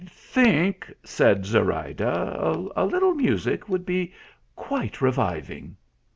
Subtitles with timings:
[0.01, 4.15] 1 think," said Zorayda, "a little nrisic would be
[4.55, 5.77] quite reviving."